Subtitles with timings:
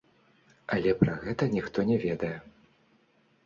[0.75, 2.33] Але пра гэта ніхто не ведае.